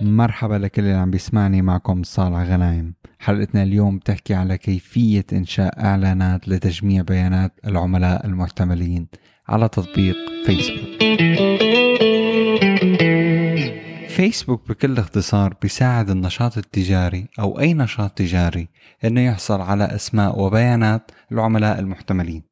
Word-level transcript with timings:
مرحبا 0.00 0.54
لكل 0.54 0.82
اللي 0.82 0.94
عم 0.94 1.10
بيسمعني. 1.10 1.62
معكم 1.62 2.02
صالح 2.02 2.38
غنايم. 2.38 2.94
حلقتنا 3.18 3.62
اليوم 3.62 3.98
بتحكي 3.98 4.34
على 4.34 4.58
كيفية 4.58 5.26
إنشاء 5.32 5.84
إعلانات 5.84 6.48
لتجميع 6.48 7.02
بيانات 7.02 7.52
العملاء 7.66 8.26
المحتملين 8.26 9.08
على 9.48 9.68
تطبيق 9.68 10.16
فيسبوك. 10.46 11.02
فيسبوك 14.08 14.68
بكل 14.68 14.98
اختصار 14.98 15.54
بيساعد 15.62 16.10
النشاط 16.10 16.58
التجاري 16.58 17.28
أو 17.38 17.60
أي 17.60 17.74
نشاط 17.74 18.10
تجاري 18.10 18.68
أنه 19.04 19.20
يحصل 19.20 19.60
على 19.60 19.84
أسماء 19.84 20.40
وبيانات 20.40 21.10
العملاء 21.32 21.78
المحتملين. 21.78 22.42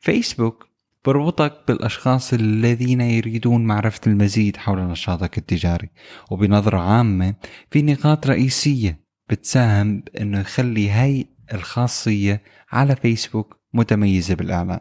فيسبوك 0.00 0.71
بربطك 1.04 1.58
بالأشخاص 1.68 2.32
الذين 2.32 3.00
يريدون 3.00 3.64
معرفة 3.64 4.00
المزيد 4.06 4.56
حول 4.56 4.78
نشاطك 4.78 5.38
التجاري. 5.38 5.88
وبنظرة 6.30 6.78
عامة 6.78 7.34
في 7.70 7.82
نقاط 7.82 8.26
رئيسية 8.26 9.00
بتساهم 9.30 10.00
بأنه 10.00 10.40
يخلي 10.40 10.90
هاي 10.90 11.26
الخاصية 11.54 12.42
على 12.72 12.96
فيسبوك 12.96 13.60
متميزة 13.74 14.34
بالإعلان 14.34 14.80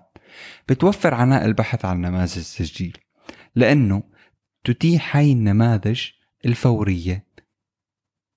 بتوفر 0.70 1.13
عناء 1.13 1.46
البحث 1.46 1.86
عن 1.86 2.02
نماذج 2.02 2.38
التسجيل 2.38 2.98
لأنه 3.55 4.04
تتيح 4.63 5.18
هاي 5.18 5.32
النماذج 5.32 6.02
الفورية 6.46 7.32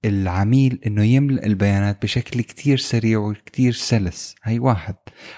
العميل 0.04 0.80
إنه 0.86 1.04
يملأ 1.04 1.46
البيانات 1.46 2.02
بشكل 2.02 2.40
كتير 2.40 2.78
سريع 2.78 3.18
وكتير 3.18 3.72
سلس. 3.72 4.34
هي 4.42 4.58
واحد. 4.58 4.94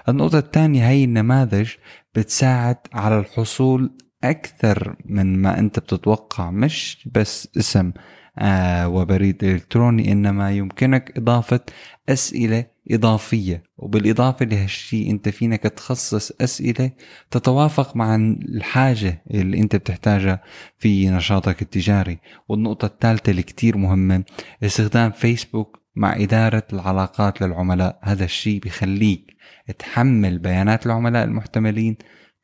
النقطة 0.09 0.39
الثانية 0.39 0.89
هي 0.89 1.05
النماذج 1.05 1.71
بتساعد 2.17 2.77
على 2.93 3.19
الحصول 3.19 3.91
أكثر 4.25 4.97
من 5.05 5.43
ما 5.43 5.59
أنت 5.59 5.79
بتتوقع 5.79 6.51
مش 6.51 7.09
بس 7.15 7.49
اسم 7.59 7.93
آه 8.39 8.89
وبريد 8.89 9.45
إلكتروني 9.45 10.13
إنما 10.13 10.51
يمكنك 10.53 11.19
إضافة 11.19 11.61
أسئلة 12.09 12.65
إضافية. 12.91 13.63
وبالإضافة 13.79 14.45
لهالشيء 14.47 15.11
أنت 15.11 15.29
فينك 15.29 15.63
تخصص 15.63 16.33
أسئلة 16.41 16.91
تتوافق 17.31 17.97
مع 17.97 18.15
الحاجة 18.15 19.23
اللي 19.31 19.61
أنت 19.61 19.77
بتحتاجها 19.77 20.43
في 20.79 21.11
نشاطك 21.11 21.63
التجاري. 21.63 22.19
والنقطة 22.49 22.87
الثالثة 22.87 23.31
اللي 23.31 23.43
كتير 23.43 23.77
مهمة 23.77 24.25
استخدام 24.63 25.11
فيسبوك 25.11 25.86
مع 25.97 26.17
إدارة 26.17 26.67
العلاقات 26.73 27.43
للعملاء. 27.43 27.99
هذا 28.03 28.25
الشيء 28.25 28.61
بيخليك 28.61 29.37
تحمل 29.79 30.39
بيانات 30.39 30.87
العملاء 30.87 31.25
المحتملين 31.25 31.97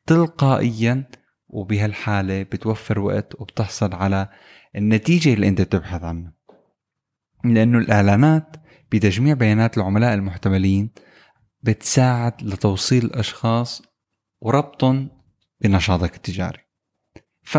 تلقائيا 0.07 1.09
وبهالحالة 1.47 2.43
بتوفر 2.43 2.99
وقت 2.99 3.41
وبتحصل 3.41 3.93
على 3.93 4.29
النتيجة 4.75 5.33
اللي 5.33 5.47
أنت 5.47 5.61
بتبحث 5.61 6.03
عنها. 6.03 6.33
لأنه 7.45 7.77
الإعلانات 7.77 8.55
بتجميع 8.91 9.33
بيانات 9.33 9.77
العملاء 9.77 10.13
المحتملين 10.13 10.89
بتساعد 11.61 12.33
لتوصيل 12.43 13.05
الأشخاص 13.05 13.81
وربطهم 14.41 15.09
بنشاطك 15.61 16.15
التجاري. 16.15 16.59
ف 17.43 17.57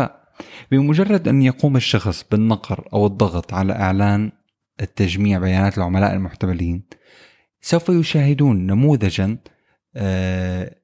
بمجرد 0.71 1.27
أن 1.27 1.41
يقوم 1.41 1.75
الشخص 1.75 2.25
بالنقر 2.31 2.89
أو 2.93 3.05
الضغط 3.05 3.53
على 3.53 3.73
إعلان 3.73 4.31
التجميع 4.81 5.39
بيانات 5.39 5.77
العملاء 5.77 6.13
المحتملين 6.13 6.83
سوف 7.61 7.89
يشاهدون 7.89 8.67
نموذجا 8.67 9.37
آه 9.95 10.75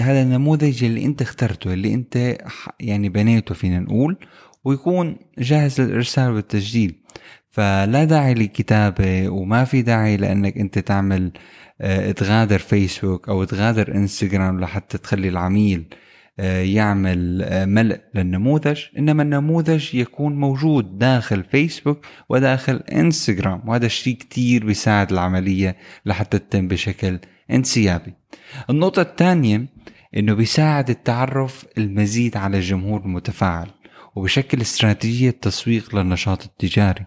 هذا 0.00 0.22
النموذج 0.22 0.84
اللي 0.84 1.04
انت 1.04 1.22
اخترته 1.22 1.72
اللي 1.72 1.94
انت 1.94 2.38
يعني 2.80 3.08
بنيته 3.08 3.54
فينا 3.54 3.80
نقول 3.80 4.16
ويكون 4.64 5.16
جاهز 5.38 5.80
للإرسال 5.80 6.32
والتسجيل. 6.32 7.02
فلا 7.50 8.04
داعي 8.04 8.34
للكتابة 8.34 9.28
وما 9.28 9.64
في 9.64 9.82
داعي 9.82 10.16
لأنك 10.16 10.58
انت 10.58 10.78
تعمل 10.78 11.32
آه 11.80 12.10
تغادر 12.10 12.58
فيسبوك 12.58 13.28
أو 13.28 13.44
تغادر 13.44 13.94
إنستغرام 13.94 14.60
لحتى 14.60 14.98
تخلي 14.98 15.28
العميل 15.28 15.94
يعمل 16.44 17.42
آه 17.42 17.64
ملء 17.64 18.00
للنموذج 18.14 18.80
إنما 18.98 19.22
النموذج 19.22 19.94
يكون 19.94 20.36
موجود 20.36 20.98
داخل 20.98 21.44
فيسبوك 21.44 22.06
وداخل 22.28 22.76
إنستغرام 22.76 23.68
وهذا 23.68 23.86
الشيء 23.86 24.16
كتير 24.16 24.66
بيساعد 24.66 25.12
العملية 25.12 25.76
لحتى 26.06 26.38
تتم 26.38 26.68
بشكل 26.68 27.18
انسيابي. 27.50 28.14
النقطة 28.70 29.02
الثانية 29.02 29.66
إنه 30.16 30.34
بيساعد 30.34 30.90
التعرف 30.90 31.64
المزيد 31.78 32.36
على 32.36 32.56
الجمهور 32.56 33.00
المتفاعل 33.00 33.68
وبشكل 34.16 34.60
استراتيجية 34.60 35.30
تسويق 35.30 35.96
للنشاط 35.96 36.44
التجاري. 36.44 37.06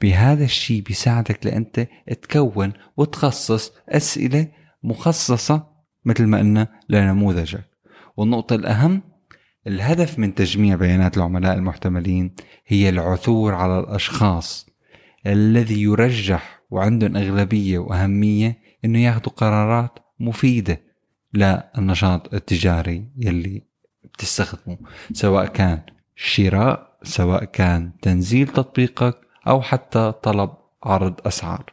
بهذا 0.00 0.44
الشيء 0.44 0.82
بيساعدك 0.82 1.46
لأنت 1.46 1.88
تكون 2.22 2.72
وتخصص 2.96 3.72
أسئلة 3.88 4.48
مخصصة 4.82 5.66
مثل 6.04 6.26
ما 6.26 6.38
قلنا 6.38 6.68
لنموذجك. 6.88 7.71
والنقطة 8.16 8.56
الأهم 8.56 9.02
الهدف 9.66 10.18
من 10.18 10.34
تجميع 10.34 10.76
بيانات 10.76 11.16
العملاء 11.16 11.54
المحتملين 11.54 12.34
هي 12.66 12.88
العثور 12.88 13.54
على 13.54 13.78
الأشخاص 13.78 14.66
الذي 15.26 15.82
يرجح 15.82 16.62
وعندهم 16.70 17.16
أغلبية 17.16 17.78
وأهمية 17.78 18.58
إنه 18.84 18.98
ياخذوا 18.98 19.32
قرارات 19.36 19.98
مفيدة 20.20 20.80
للنشاط 21.34 22.34
التجاري 22.34 23.08
يلي 23.16 23.62
بتستخدمه 24.04 24.78
سواء 25.12 25.46
كان 25.46 25.80
شراء 26.16 26.98
سواء 27.02 27.44
كان 27.44 27.90
تنزيل 28.02 28.48
تطبيقك 28.48 29.18
أو 29.48 29.62
حتى 29.62 30.12
طلب 30.22 30.50
عرض 30.84 31.14
أسعار. 31.26 31.72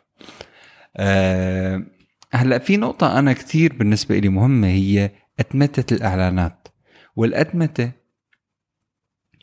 أه 0.97 1.83
هلأ 2.31 2.57
في 2.57 2.77
نقطة 2.77 3.19
أنا 3.19 3.33
كثير 3.33 3.73
بالنسبة 3.73 4.19
لي 4.19 4.29
مهمة 4.29 4.67
هي 4.67 5.11
أتمتة 5.39 5.93
الإعلانات. 5.93 6.67
والأتمتة 7.15 7.91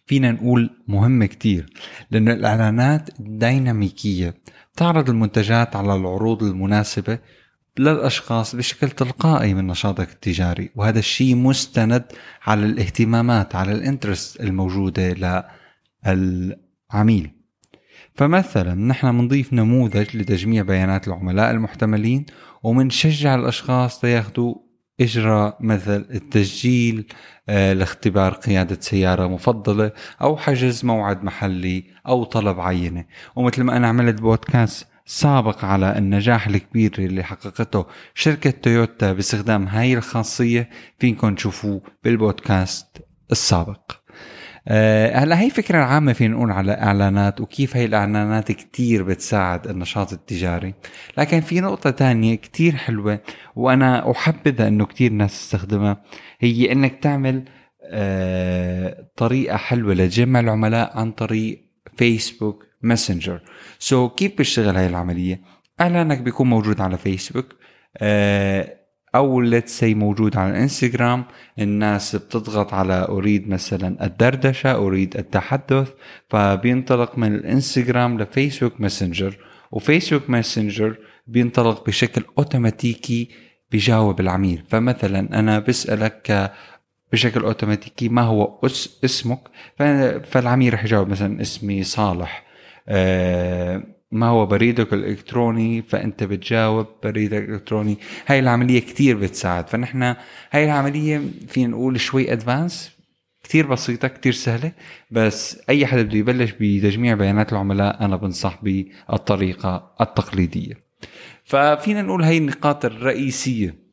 فينا 0.07 0.33
نقول 0.33 0.71
مهمة 0.89 1.27
كتير 1.27 1.67
لأن 2.11 2.29
الإعلانات 2.29 3.11
ديناميكية 3.21 4.35
تعرض 4.77 5.11
المنتجات 5.11 5.77
على 5.77 5.95
العروض 5.95 6.43
المناسبة 6.43 7.19
للأشخاص 7.79 8.57
بشكل 8.57 8.91
تلقائي 8.91 9.55
من 9.55 9.67
نشاطك 9.67 10.11
التجاري 10.11 10.71
وهذا 10.77 10.99
الشيء 10.99 11.35
مستند 11.37 12.05
على 12.43 12.67
الاهتمامات 12.67 13.55
على 13.55 13.73
الانترست 13.73 14.41
الموجودة 14.41 15.39
للعميل. 16.07 17.31
فمثلا 18.15 18.75
نحن 18.75 19.19
بنضيف 19.19 19.53
نموذج 19.53 20.17
لتجميع 20.17 20.63
بيانات 20.63 21.09
العملاء 21.09 21.51
المحتملين 21.51 22.27
ومنشجع 22.63 23.35
الأشخاص 23.35 24.05
ليأخذوا 24.05 24.66
إجراء 25.01 25.57
مثل 25.61 26.07
التسجيل 26.11 27.07
آه 27.49 27.73
لاختبار 27.73 28.33
قيادة 28.33 28.79
سيارة 28.81 29.27
مفضلة 29.27 29.93
أو 30.23 30.37
حجز 30.37 30.85
موعد 30.85 31.25
محلي 31.25 31.85
أو 32.07 32.25
طلب 32.25 32.61
عينة. 32.61 33.05
ومثل 33.37 33.63
ما 33.63 33.77
أنا 33.77 33.89
عملت 33.89 34.21
بودكاست 34.21 34.87
سابق 35.07 35.65
على 35.65 35.99
النجاح 35.99 36.47
الكبير 36.47 36.95
اللي 36.99 37.23
حققته 37.25 37.87
شركة 38.15 38.51
تويوتا 38.51 39.13
باستخدام 39.13 39.67
هاي 39.67 39.95
الخاصية 39.95 40.71
فينكم 40.99 41.35
تشوفوه 41.35 41.81
بالبودكاست 42.05 42.87
السابق. 43.33 43.93
هلا 45.15 45.41
هي 45.41 45.51
فكرة 45.51 45.79
عامة 45.79 46.13
فينا 46.13 46.35
نقول 46.35 46.51
على 46.51 46.73
إعلانات 46.73 47.41
وكيف 47.41 47.77
هي 47.77 47.85
الإعلانات 47.85 48.53
كتير 48.53 49.03
بتساعد 49.03 49.67
النشاط 49.67 50.13
التجاري. 50.13 50.75
لكن 51.19 51.41
في 51.41 51.61
نقطة 51.61 51.91
تانية 51.91 52.35
كتير 52.35 52.77
حلوة 52.77 53.21
وأنا 53.57 54.11
أحبذها 54.11 54.69
إنه 54.69 54.87
كتير 54.87 55.13
ناس 55.13 55.33
تستخدمها 55.33 56.03
هي 56.41 56.73
إنك 56.73 56.99
تعمل 57.03 57.45
أه 57.85 59.09
طريقة 59.17 59.57
حلوة 59.57 59.95
لتجمع 59.95 60.41
العملاء 60.41 60.99
عن 60.99 61.13
طريق 61.13 61.65
فيسبوك 61.97 62.65
ماسنجر 62.83 63.41
so, 63.79 64.13
كيف 64.15 64.37
بيشتغل 64.37 64.77
هاي 64.77 64.87
العملية؟ 64.87 65.41
إعلانك 65.81 66.19
بيكون 66.19 66.47
موجود 66.51 66.81
على 66.81 66.99
فيسبوك 66.99 67.47
أو 69.17 69.41
let's 69.41 69.79
say 69.79 69.95
موجود 69.95 70.37
على 70.37 70.51
الانستغرام 70.51 71.25
الناس 71.59 72.17
بتضغط 72.17 72.75
على 72.75 73.07
أريد 73.09 73.49
مثلا 73.49 74.07
الدردشة 74.07 74.75
أريد 74.75 75.17
التحدث 75.17 75.91
فبينطلق 76.29 77.19
من 77.19 77.35
الانستغرام 77.35 78.21
لفيسبوك 78.21 78.81
ماسنجر 78.81 79.39
وفيسبوك 79.73 80.31
ماسنجر 80.31 80.97
بينطلق 81.27 81.87
بشكل 81.87 82.25
أوتوماتيكي 82.39 83.29
بجاوب 83.73 84.21
العميل. 84.21 84.63
فمثلا 84.69 85.39
أنا 85.39 85.59
بسألك 85.59 86.53
بشكل 87.13 87.41
أوتوماتيكي 87.41 88.09
ما 88.09 88.23
هو 88.23 88.61
اسمك؟ 89.05 89.41
فالعميل 90.25 90.75
رح 90.75 90.85
يجاوب 90.85 91.09
مثلا 91.09 91.41
اسمي 91.41 91.83
صالح 91.83 92.47
ما 94.17 94.27
هو 94.27 94.47
بريدك 94.47 94.93
الإلكتروني 94.93 95.83
فأنت 95.83 96.25
بتجاوب 96.25 96.87
بريدك 97.03 97.43
الإلكتروني. 97.43 97.99
هاي 98.27 98.39
العملية 98.39 98.81
كتير 98.81 99.17
بتساعد. 99.17 99.69
فنحن 99.69 100.03
هاي 100.51 100.65
العملية 100.65 101.23
فينا 101.49 101.69
نقول 101.69 102.01
شوي 102.01 102.33
advanced 102.33 102.97
كتير 103.43 103.67
بسيطة 103.67 104.09
كتير 104.09 104.33
سهلة 104.33 104.73
بس 105.11 105.61
أي 105.69 105.87
حدا 105.87 106.03
بده 106.03 106.19
يبلش 106.19 106.51
بتجميع 106.51 107.15
بيانات 107.15 107.53
العملاء 107.53 108.05
أنا 108.05 108.17
بنصح 108.17 108.59
بالطريقة 108.63 109.95
التقليدية. 110.01 110.75
ففينا 111.45 112.03
نقول 112.03 112.23
هاي 112.23 112.39
النقاط 112.39 112.85
الرئيسية. 112.85 113.86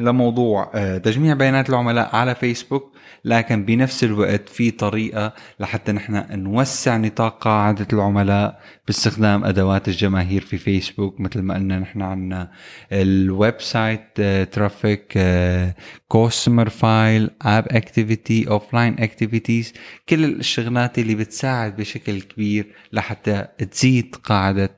لموضوع 0.00 0.70
آه، 0.74 0.98
تجميع 0.98 1.34
بيانات 1.34 1.70
العملاء 1.70 2.16
على 2.16 2.34
فيسبوك 2.34 2.92
لكن 3.24 3.64
بنفس 3.64 4.04
الوقت 4.04 4.48
في 4.48 4.70
طريقة 4.70 5.32
لحتى 5.60 5.92
نحن 5.92 6.42
نوسع 6.42 6.96
نطاق 6.96 7.38
قاعدة 7.38 7.86
العملاء 7.92 8.60
باستخدام 8.86 9.44
أدوات 9.44 9.88
الجماهير 9.88 10.40
في 10.40 10.58
فيسبوك 10.58 11.20
مثل 11.20 11.42
ما 11.42 11.54
قلنا 11.54 11.78
نحن 11.78 12.02
عنا 12.02 12.50
ال 12.92 13.60
website 13.60 14.20
traffic 14.52 15.18
customer 16.08 16.68
file 16.68 17.30
app 17.42 17.66
activity 17.70 18.48
offline 18.48 18.96
activities 18.98 19.72
كل 20.08 20.24
الشغلات 20.24 20.98
اللي 20.98 21.14
بتساعد 21.14 21.76
بشكل 21.76 22.20
كبير 22.20 22.66
لحتى 22.92 23.46
تزيد 23.70 24.16
قاعدة 24.24 24.70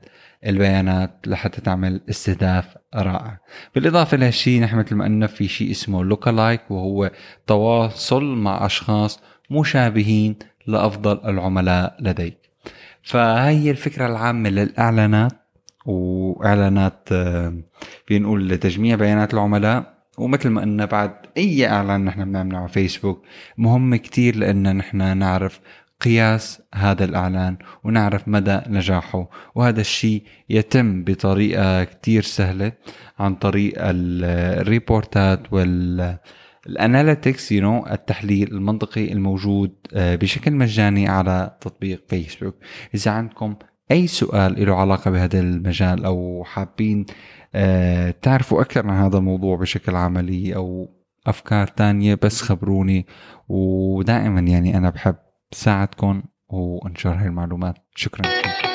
البيانات 0.45 1.19
لحتى 1.27 1.61
تعمل 1.61 2.01
استهداف 2.09 2.65
رائع. 2.95 3.39
بالإضافة 3.75 4.17
لهالشيء 4.17 4.61
نحن 4.61 4.77
مثل 4.77 4.95
ما 4.95 5.05
قلنا 5.05 5.27
في 5.27 5.47
شيء 5.47 5.71
اسمه 5.71 6.03
lookalike 6.03 6.71
وهو 6.71 7.11
تواصل 7.47 8.23
مع 8.23 8.65
أشخاص 8.65 9.19
مشابهين 9.51 10.35
لأفضل 10.67 11.19
العملاء 11.25 11.97
لديك. 11.99 12.37
فهي 13.01 13.59
هي 13.59 13.71
الفكرة 13.71 14.05
العامة 14.05 14.49
للإعلانات 14.49 15.31
وإعلانات 15.85 17.09
فينا 18.05 18.19
نقول 18.19 18.49
لتجميع 18.49 18.95
بيانات 18.95 19.33
العملاء. 19.33 19.93
ومثل 20.17 20.49
ما 20.49 20.61
قلنا 20.61 20.85
بعد 20.85 21.15
أي 21.37 21.67
إعلان 21.67 22.05
نحن 22.05 22.25
بنعمله 22.25 22.57
على 22.57 22.67
فيسبوك 22.67 23.23
مهم 23.57 23.95
كتير 23.95 24.35
لأن 24.35 24.75
نحن 24.75 25.17
نعرف 25.17 25.59
قياس 26.03 26.61
هذا 26.75 27.05
الإعلان 27.05 27.57
ونعرف 27.83 28.27
مدى 28.27 28.59
نجاحه. 28.67 29.29
وهذا 29.55 29.81
الشيء 29.81 30.23
يتم 30.49 31.03
بطريقة 31.03 31.83
كتير 31.83 32.21
سهلة 32.21 32.71
عن 33.19 33.35
طريق 33.35 33.73
ال 33.77 33.99
reportات 33.99 35.53
وال 35.53 36.17
ال 36.67 36.75
analytics 36.75 37.51
you 37.51 37.61
know 37.61 37.85
التحليل 37.91 38.51
المنطقي 38.51 39.11
الموجود 39.11 39.71
آه، 39.93 40.15
بشكل 40.15 40.51
مجاني 40.53 41.07
على 41.07 41.57
تطبيق 41.61 42.03
فيسبوك 42.07 42.55
إذا 42.95 43.11
عندكم 43.11 43.55
أي 43.91 44.07
سؤال 44.07 44.65
له 44.65 44.75
علاقة 44.75 45.11
بهذا 45.11 45.39
المجال 45.39 46.05
أو 46.05 46.43
حابين 46.45 47.05
آه، 47.55 48.11
تعرفوا 48.21 48.61
أكثر 48.61 48.87
عن 48.87 49.03
هذا 49.03 49.17
الموضوع 49.17 49.57
بشكل 49.57 49.95
عملي 49.95 50.55
أو 50.55 50.89
أفكار 51.27 51.67
تانية 51.67 52.19
بس 52.23 52.41
خبروني. 52.41 53.05
ودائما 53.49 54.39
يعني 54.39 54.77
أنا 54.77 54.89
بحب 54.89 55.15
ساعدكم 55.53 56.23
وانشر 56.49 57.09
هاي 57.09 57.25
المعلومات. 57.27 57.75
شكرا. 57.95 58.21
لكم 58.21 58.72